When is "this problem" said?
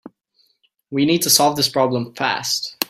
1.57-2.15